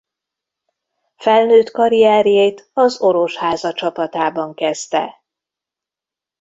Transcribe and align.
Felnőtt 1.17 1.69
karrierjét 1.71 2.69
az 2.73 3.01
Orosháza 3.01 3.73
csapatában 3.73 4.53
kezdte. 4.53 5.23